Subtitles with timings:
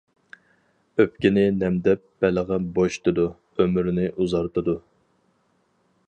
[1.01, 3.25] ئۆپكىنى نەمدەپ، بەلغەم بوشىتىدۇ،
[3.59, 4.75] ئۆمۈرنى ئۇزارتىدۇ.